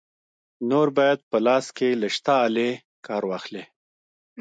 [0.69, 2.69] نور باید په لاس کې له شته آلې
[3.07, 3.63] کار واخلې.